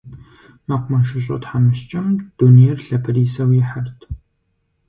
[0.67, 2.07] МэкъумэшыщӀэ тхьэмыщкӀэм
[2.37, 3.99] дунейр лъапэрисэу ихьырт.